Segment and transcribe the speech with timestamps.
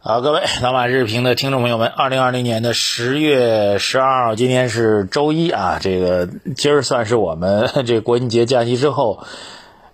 [0.00, 9.18] 好，各位 老马日评的听众朋友们，二零二零年的十月十二号，今天是周一啊，这个今儿算是我们 这国庆节假期之后，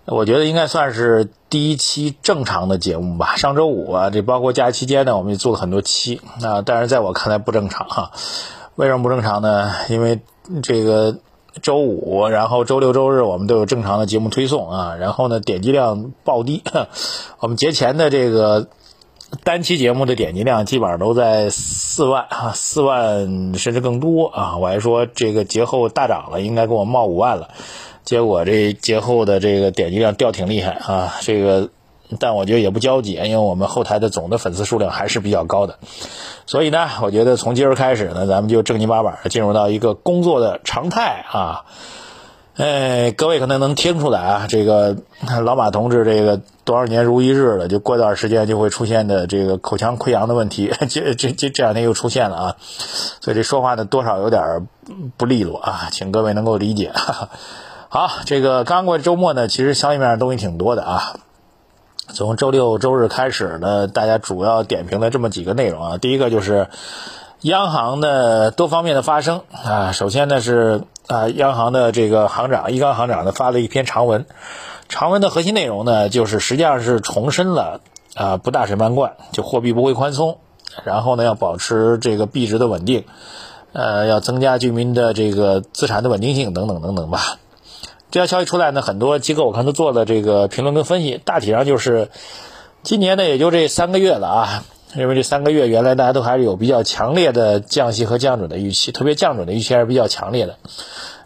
[0.05, 3.35] 我觉得应该算是第一期正常的节目吧。
[3.35, 8.11] 上周五啊，这包括假期间呢，我们也做了很多期啊，但是在我看来不正常哈。
[8.75, 9.71] 为什么不正常呢？
[9.89, 10.19] 因为
[10.61, 11.17] 这个
[11.63, 16.61] 周五，然后周六周日我们都有正常的节目推送啊，然后呢点击量暴低，
[17.41, 18.67] 我们节前的这个。
[19.43, 24.57] 单期节目的点击量基本上都在四万啊，四万甚至更多啊！
[24.57, 27.49] 我还说这个节后大涨了，应该给我冒五万了，
[28.03, 31.15] 结果这节后的这个点击量掉挺厉害啊！
[31.21, 31.69] 这个，
[32.19, 35.79] 但我觉得也不焦急，因为我们后台的总的粉丝数量还是比较高的，
[36.45, 41.65] 所以呢，我觉得从今儿开始呢，咱们就正经八百的进入到一个工作的常态啊。
[42.57, 44.95] 哎，各位可能能听出来啊，这个
[45.43, 52.55] 老马同志这个多少年如一日了，就过段时间就会出现的这个口腔溃疡的问题， 这这这这两天又出现了啊，
[53.19, 54.69] 所以这说话呢多少有点
[55.17, 56.93] 不利落啊，请各位能够理解。
[57.89, 61.17] 好，这个刚过周末呢，其实消息面上东西挺多的啊，
[62.13, 66.69] 从周六周日开始呢，大家主要点评的这么几个内容啊，第一个就是
[67.41, 70.83] 央行的多方面的发声啊，首先呢是。
[71.07, 74.25] 啊，央行的这个行长易纲行长呢发了一篇长文，
[74.89, 77.79] 长文的核心内容呢就是实际上是重申了
[78.15, 80.39] 啊不大水漫灌，就货币不会宽松，
[80.83, 83.03] 然后呢要保持这个币值的稳定，
[83.71, 87.37] 呃要增加居民的这个资产的稳定性等等等等吧。
[88.09, 92.09] 这条消息出来呢，很多机构我看都做了这个评论跟分析，大体上就是
[92.81, 94.63] 今年呢也就这三个月了啊。
[94.97, 100.57] 因为这三个月，原来大家都还是有比较强烈的降息和降准的预期，特别降准的预期还是比较强烈的。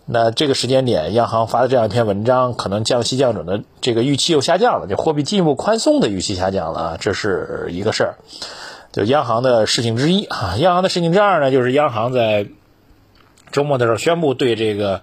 [0.06, 8.16] 那这个时间点，央行发的这样一篇文章，可能降息降准的这个预期又下降了，就货币进一步宽松的预期下降了啊，这是一个事儿，
[8.92, 10.56] 就央行的事情之一啊。
[10.58, 12.48] 央行的事情之二呢，就是央行在
[13.52, 15.02] 周末的时候宣布对这个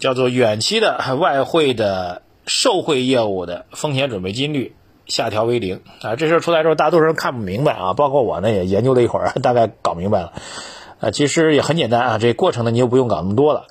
[0.00, 4.74] 叫做远期的外汇的受汇业务的风险准备金率。
[5.06, 6.16] 下调为零啊！
[6.16, 10.32] 这事儿出来之后，大多数人看不明白啊，包括我呢也研究了一会儿， 大概搞明白了。
[11.00, 13.64] 啊，其实也很简单啊，这过程呢你就不用搞那么多了。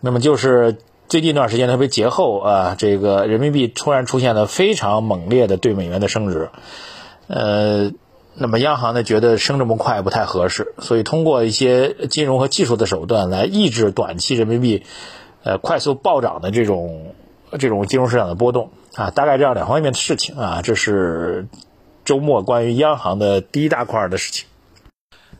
[0.00, 0.78] 那么就是
[1.08, 6.50] 最近一段时间，特别节后啊，这个人民币突然出现了非常猛烈的对美元的升值。
[7.26, 7.92] 呃，
[8.34, 14.84] 那么央行呢觉得升这么快不太合适，所以通过一些金融和技术的手段来抑制短期人民币
[15.42, 17.14] 呃快速暴涨的这种
[17.58, 18.70] 这种金融市场的波动。
[18.94, 21.46] 啊，大概这样两方面的事情啊，这是
[22.04, 24.46] 周末关于央行的第一大块的事情。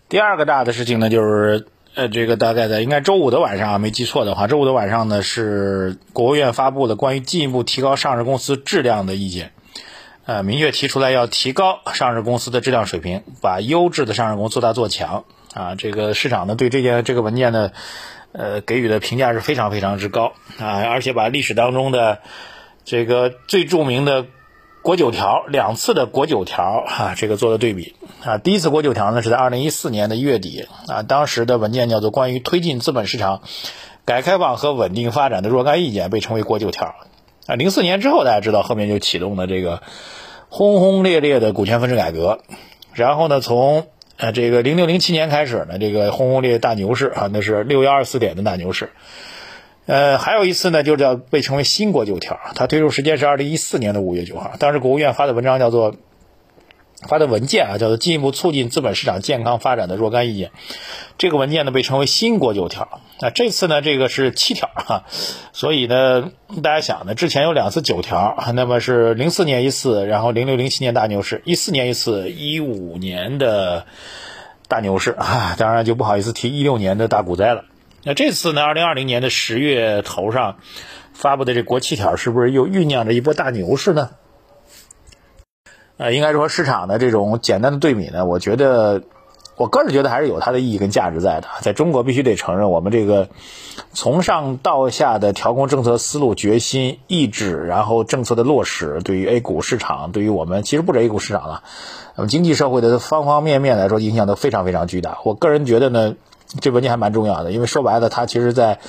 [0.09, 1.67] 第二个大的事情呢，就是
[1.97, 9.53] 呃，这个大概在应该周五的晚上啊，没记错的话，周五的晚上呢是国务院发布了关于进一步提高上市公司质量的意见，
[10.27, 15.25] 呃，明确提出来要提高上市公司的质量水平，把优质的上市公司做大做强
[15.55, 15.75] 啊。
[15.75, 17.73] 这个市场呢对这件这个文件呢，
[18.31, 22.21] 呃，给予的评价是非常非常之高啊，而且把历史当中的。
[22.91, 24.27] 这个最著名的
[24.83, 28.39] 国九条，两次的国九条啊，这个做了对比啊。
[28.39, 33.43] 第一次国九条呢是在二零一四年的月底啊，当时的文件叫做《关于推进资本市场
[34.05, 36.97] 改革开放和稳定发展的若干意见》，被称为国九条
[37.47, 37.55] 啊。
[37.55, 39.85] 零四年之后，大家知道后面就启动了这个
[40.49, 42.41] 轰轰烈烈的股权分置改革，
[42.93, 43.87] 然后呢，从
[44.17, 48.91] 呃这个零六零七年开始呢，这个轰轰烈烈大牛市啊，那是六幺二四点的大牛市。
[49.91, 55.97] 呃，还有一次呢，就叫被称为新国九条，它推出时间是二零一四年的五月九号，当时国务院发的文章叫做
[57.09, 60.53] 发的文件啊，叫做进一步促进资本市场健康发展的若干意见。
[61.19, 63.01] 这个文件呢被称为新国九条。
[63.21, 65.07] 那这次呢，这个是七条哈，
[65.53, 66.31] 所以呢，
[66.63, 73.87] 大家想呢，之前有两次九条，那么是零四年一次，然后零六零七年大牛市，一四年一次，一五年的
[74.69, 77.65] 大牛市啊，当然就不好意思提一六年的大股灾了。
[78.03, 78.63] 那这次呢？
[78.63, 80.57] 二零二零年的十月头上
[81.13, 84.09] 发布的这国七条，是不是又酝酿着一波大牛市呢？
[85.99, 89.03] 呃，应该说市场的这种简单的对比呢，我觉得，
[89.57, 91.49] 我个人觉得还是有它的意义跟价值在的。
[91.61, 93.29] 在中国，必须得承认，我们这个
[93.93, 101.65] 从上到下的调控政策思路、决心、意志，然后政策的落实，对于 A 股市场，对于我们其实不止 A 股市场了，
[102.17, 105.19] 那么经济社会的方方面面来说，影响都非常非常巨大。
[105.25, 106.15] 我个人觉得呢。
[106.61, 108.81] 这文件还蛮重要的，因为说白了，它其实在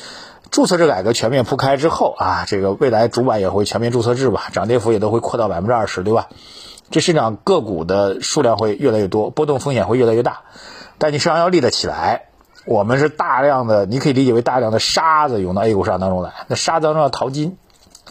[0.50, 6.30] 注册制改革全面铺开之后啊，这个未来主板也会全面注册制吧，涨跌幅也都会扩到百分之二十，对吧？
[6.90, 10.42] 这市场个股的数量会越来越多，波动风险会越来越大，
[10.98, 12.24] 但你市场要立得起来，
[12.66, 17.58] 我们是大量的，你可以理解为大量的沙子涌到 A 股市场当中来，那沙子当中要淘金，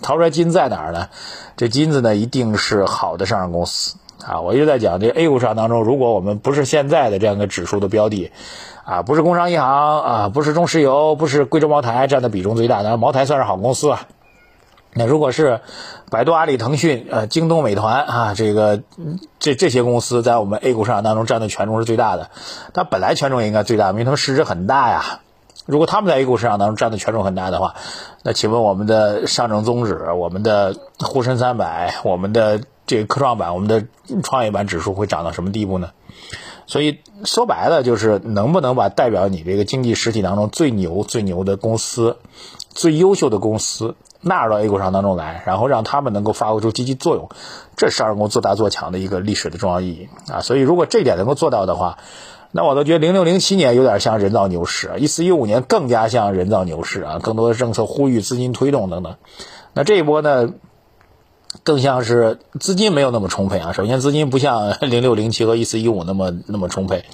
[0.00, 1.08] 淘出来金在哪儿呢？
[1.58, 3.96] 这金子呢，一定是好的上市公司。
[4.24, 4.40] 啊。
[4.40, 8.32] 我一直在讲这 A 股市场当中，如果我们不是现在的这样一个指数的标的，
[8.90, 14.00] 啊，不是工商银行啊，不是中石油，不是贵州茅台占的比重最大，当然茅台算是好公司啊。
[14.94, 15.60] 那如果是
[16.10, 18.82] 百度、阿里、腾讯、呃，京东、美团啊，这个
[19.38, 22.30] 这这些公司在我们 A 股市场当中占的权重是最大的，
[22.74, 25.20] 它本来权重也应该最大，因为它们市值很大呀。
[25.66, 27.76] 如果他们在 A 股市场当中占的权重很大的话，
[28.24, 33.84] 那请问我们的上证综指、我们的沪深三百、我们的这个科创板、我们的
[34.24, 35.90] 创业板指数会涨到什么地步呢？
[36.70, 42.16] 所以说白了就是能不能把代表你这个经济实体当中最牛、最牛的公司、
[42.70, 43.96] 最优秀的公司。
[44.22, 47.30] 纳入到 A 股上当中来，然后让他们能够发挥出积极作用，
[47.74, 50.42] 这是二公做大做强的一个历史的重要意义啊！
[50.42, 51.96] 所以如果这点能够做到的话，
[52.52, 57.18] 那我都觉得零六零七年有点像人造牛市，一四一五年更加像人造牛市啊！
[57.18, 59.16] 更多的政策呼吁、资金推动等等，
[59.72, 60.50] 那这一波呢，
[61.64, 63.72] 更像是资金没有那么充沛啊！
[63.72, 67.04] 首先，资金不像 零六零七和一四一五那么那么充沛。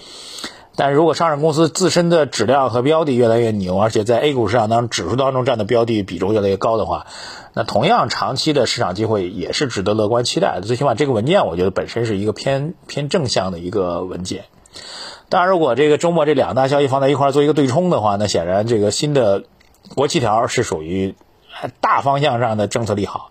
[0.79, 7.07] 但如果上市公司自身的质量和标的越来越牛，而且在 A 股市场当中指数当中占的标的比重越来越高的话，
[7.55, 10.67] 那同样长期的市场机会也是值得乐观期待的。
[10.67, 14.45] 最起码这个文件我觉得本身是一个偏偏正向的一个文件。
[15.31, 19.45] 当然，如果这个周末这两大消息放在一块儿做一个对冲的话，那显然这个新的
[19.95, 21.15] 国七条是属于
[21.81, 23.31] 大方向上的政策利好。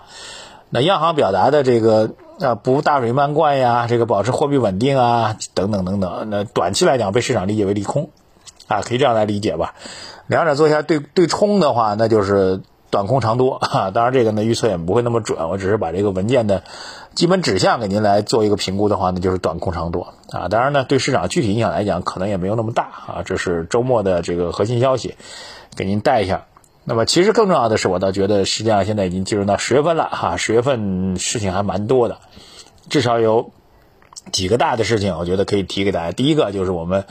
[0.75, 2.11] 那央行表达的这个。
[2.37, 6.29] 啊，不大水漫灌呀，这个保持货币稳定啊，等等等等。
[6.29, 8.09] 那短期来讲，被市场理解为利空，
[8.67, 9.73] 啊，可以这样来理解吧。
[10.27, 13.89] 两者做一下对对冲的话，那就是短空长多 啊。
[13.91, 16.63] 当然，这个呢预测也不会那么准，我只是把这个文件的
[17.13, 20.49] 基本指向给您来做一个评估的话，那就是短空长多啊。
[20.49, 23.23] 当然呢，对市场具体影响来讲，可能也没有那么大啊。
[23.23, 25.15] 这是周末的这个核心消息，
[25.77, 26.47] 给您带一下。
[26.87, 30.37] 那么，其实更重要的是，我倒觉得，实际上现在已经进入到十月份了哈。
[30.37, 32.19] 十月份事情还蛮多的，
[32.89, 33.51] 至少有
[34.31, 36.11] 几个大的事情，我觉得可以提给大家。
[36.11, 37.05] 第一个就是我们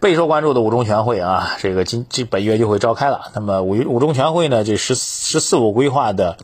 [0.00, 3.30] 备受关注的五中全会啊，这个今这本月就会召开了。
[3.34, 6.36] 那么五五中全会呢，这十十四五规划的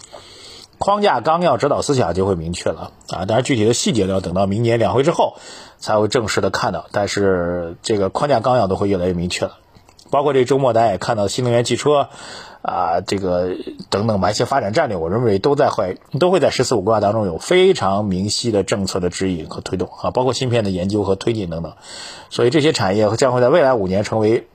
[0.79, 3.27] 框架纲要指导思想就会明确了啊。
[3.27, 5.35] 当然，具体的细节，要等到明年两会之后
[5.79, 6.87] 才会正式的看到。
[6.93, 9.59] 但是这个框架纲要都会越来越明确了，
[10.11, 12.09] 包括这周末大家也看到新能源汽车。
[12.63, 13.57] 啊，这个
[13.89, 21.73] 等等吧，一些发展战略，我认为都在会都会在“十四五”规划当中有非常明晰的政策的指引和推动啊，包括芯片的研究和推进等等。
[22.29, 24.47] 所以这些产业将会在未来五年成为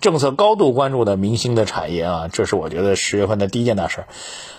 [0.00, 4.04] 政策高度关注的明星的产业啊，这是我觉得十月份的第一件大事。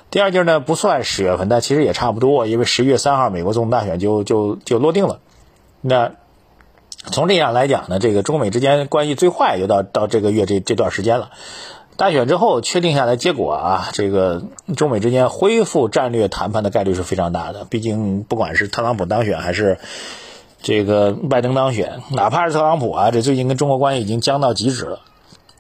[0.10, 5.22] 第二件呢，不算十月份，但其实也差不多，因为十一月三号美国总统大选就就就落定了。
[5.80, 6.12] 那
[7.06, 11.30] 从这样来讲呢，这个中美之间关系最坏也就到到这个月这这段时间了。
[11.98, 14.44] 大选之后确定下来结果啊，这个
[14.76, 17.66] 中美之间恢复战略谈判的概率是非常大的。
[17.66, 19.78] 毕竟不管是特朗普当选还是
[20.62, 25.02] 这个拜登当选，哪怕是特朗普啊，这最近跟中国关系已经僵到极致了，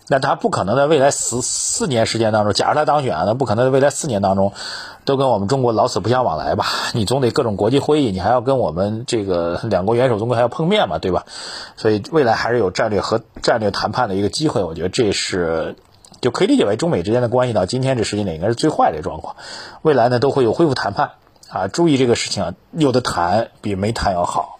[0.07, 4.53] 那他不可能在未来四四年时间当中，假如他当选，那不可能在未来四年当中
[5.11, 6.65] 都跟我们中国老死不相往来吧？
[6.93, 11.25] 你总得各种国际会议，你还要跟我们这个两国元首总归还要碰面嘛，对吧？
[11.75, 15.75] 所以未来还是有战略和战略谈判的一个机会，我觉得这是。
[16.21, 19.37] 就可以理解为中美之间的关系到今天这时间点应该是最坏的状况，
[19.81, 21.13] 未来呢都会有恢复谈判
[21.49, 24.59] 啊，注意这个事情啊，有的谈比没谈要好。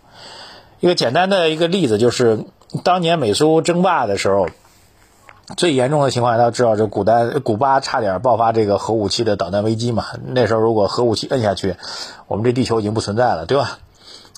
[0.80, 2.46] 一个简单的一个例子就是，
[2.84, 4.48] 当年美苏争霸的时候，
[5.58, 11.76] 最严重的情况下大家知道，这古代古巴差点爆发这个核武器的导弹危机嘛，那时候如果核武器摁下去，
[12.28, 13.80] 我们这地球已经不存在了，对吧？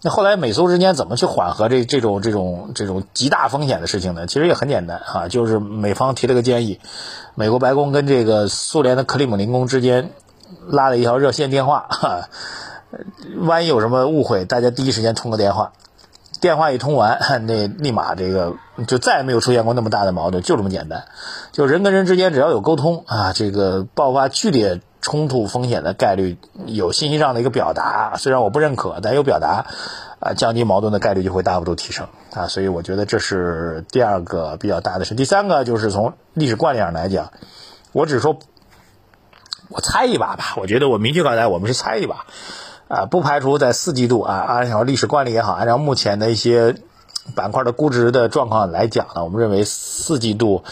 [0.06, 4.28] 那后来美苏之间怎么去缓和这这种这种这种极大风险的事情呢？
[4.28, 6.82] 其实也很简单啊，就是美方提了个建议，
[7.36, 10.12] 美国白宫跟这个苏联的克里姆林宫之间
[10.68, 12.28] 拉了一条热线电话，哈，
[13.40, 15.72] 万一有什么误会，大家第一时间通个电话，
[16.44, 21.06] 电话一通完， 那立马这个就再也没有出现过那么大的矛盾，就这么简单，
[21.54, 24.82] 就人跟人之间只要有沟通啊，这个爆发剧烈。
[25.06, 29.66] 冲突风险的概率有信息上的一个表达，虽然我不认可，但有表达，
[30.22, 35.14] 啊，降低矛盾的概率就会大幅度提升啊，所以我觉得这是第二个比较大的事。
[35.14, 37.34] 第三个就是从历史惯例上来讲，
[37.92, 38.40] 我只说，
[39.68, 42.26] 我猜一把吧，我觉得我明确告诉大家，我们是猜一把，
[42.94, 46.76] 啊，不排除在四季度啊，按照历史惯例也好，按照目前的一些
[47.36, 50.64] 板块的估值的状况来讲呢，我们认为四季度。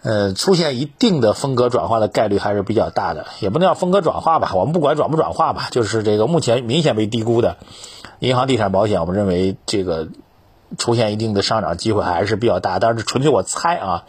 [0.00, 7.56] 呃，出现一定的风格转化的概率还是比较大的，也不能叫风格转化吧，我们不管转不转化吧，就是这个目前明显被低估的
[8.20, 10.06] 银行、地产、保险，我们认为这个
[10.78, 14.04] 出现一定的上涨机会还是比较大，但是纯粹我猜啊，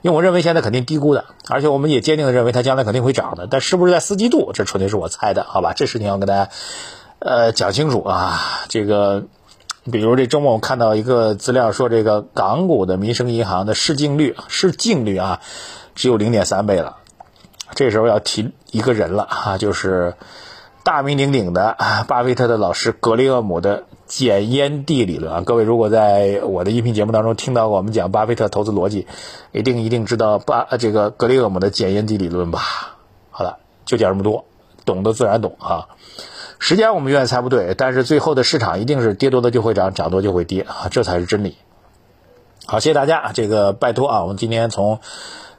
[0.00, 5.74] 因为我认为现在肯定低估的，而且我们也坚定的认为它将来肯定会涨的，但是不是在四季度，这纯粹是我猜的，好吧？
[5.74, 6.48] 这事情要跟大家
[7.24, 8.38] 呃，讲清楚啊，
[8.68, 9.24] 这个，
[9.90, 15.40] 比如这周末我看到一个资料说，这个港股的民生银行的市净率，市净率啊，
[15.94, 16.98] 只有零点三倍了。
[17.74, 20.16] 这时候要提一个人了啊，就是
[20.82, 25.40] 大名鼎鼎的巴菲特的老师格雷厄姆的碱烟蒂理论啊。
[25.40, 29.06] 各位如果在我的音频节目当中听到过我们讲巴菲特投资逻辑，
[29.50, 32.60] 一定一定知道巴这个格雷厄姆的碱烟蒂理论吧？
[33.30, 34.44] 好了，就讲这么多，
[34.84, 35.88] 懂的自然懂啊。
[36.66, 41.58] 时间我们永远猜不对，但是最后的市场一定是跌多的就会涨，涨多就会跌啊，这才是真理。
[42.64, 45.00] 好，谢谢大家，这个拜托啊，我们今天从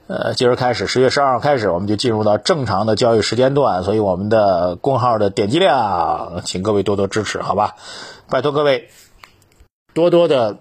[0.07, 7.75] 呃今儿开始，十月十二号开始，我们就进入到正常的交易时间段，所以我们的公号的点击量，请各位多多支持，好吧？
[8.27, 8.89] 拜托各位
[9.93, 10.57] 多多的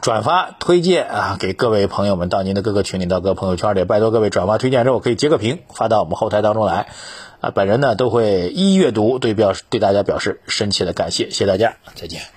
[0.00, 6.86] 转发推荐啊，给各位朋友们到您的各个群里，到各个朋友圈里，拜托各位转发推荐之后可以截个屏发到我们后台当中来。
[7.40, 12.35] 啊，本人呢都会一一阅读，对表对大家表示深切的感谢，谢谢大家，再见。